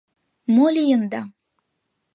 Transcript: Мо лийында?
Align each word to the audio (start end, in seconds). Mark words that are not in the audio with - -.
Мо 0.53 0.67
лийында? 0.75 1.21